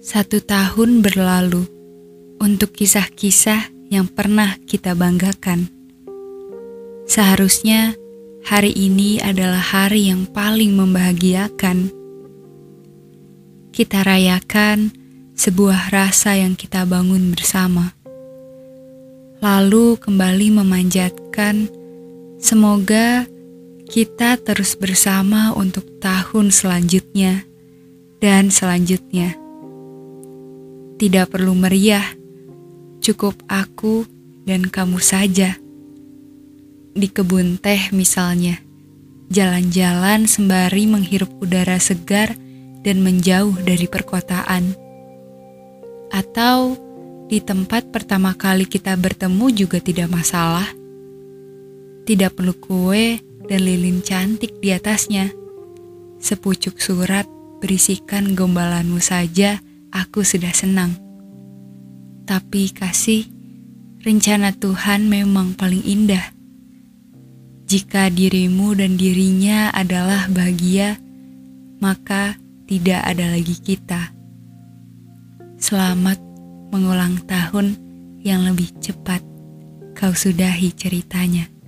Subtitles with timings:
[0.00, 1.68] Satu tahun berlalu
[2.40, 5.68] untuk kisah-kisah yang pernah kita banggakan.
[7.04, 7.92] Seharusnya
[8.40, 11.92] hari ini adalah hari yang paling membahagiakan.
[13.76, 14.88] Kita rayakan
[15.36, 17.92] sebuah rasa yang kita bangun bersama.
[19.44, 21.68] Lalu kembali memanjatkan,
[22.40, 23.28] semoga
[23.84, 27.44] kita terus bersama untuk tahun selanjutnya
[28.24, 29.49] dan selanjutnya.
[31.00, 32.04] Tidak perlu meriah,
[33.00, 34.04] cukup aku
[34.44, 35.56] dan kamu saja.
[36.92, 38.60] Di kebun teh misalnya,
[39.32, 42.36] jalan-jalan sembari menghirup udara segar
[42.84, 44.76] dan menjauh dari perkotaan.
[46.12, 46.76] Atau
[47.32, 50.68] di tempat pertama kali kita bertemu juga tidak masalah.
[52.04, 55.32] Tidak perlu kue dan lilin cantik di atasnya.
[56.20, 57.24] Sepucuk surat
[57.64, 60.94] berisikan gombalanmu saja, aku sudah senang.
[62.26, 63.26] Tapi kasih,
[64.02, 66.32] rencana Tuhan memang paling indah.
[67.70, 70.98] Jika dirimu dan dirinya adalah bahagia,
[71.78, 72.34] maka
[72.66, 74.10] tidak ada lagi kita.
[75.58, 76.18] Selamat
[76.70, 77.78] mengulang tahun
[78.22, 79.22] yang lebih cepat
[79.94, 81.59] kau sudahi ceritanya.